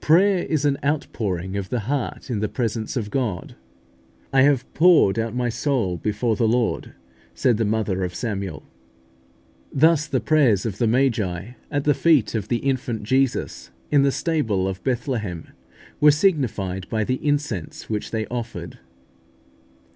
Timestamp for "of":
1.56-1.68, 2.96-3.10, 8.04-8.14, 10.64-10.78, 12.36-12.46, 14.68-14.84